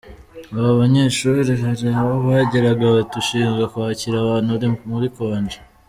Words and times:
Abo 0.57 0.71
banyeshuri 0.81 1.39
hari 1.61 1.87
aho 1.99 2.11
bageraga 2.27 2.83
bati 2.95 3.15
“Ushinzwe 3.21 3.63
kwakira 3.71 4.15
abantu 4.19 4.49
ari 4.57 4.67
muri 4.89 5.07
konji. 5.17 5.59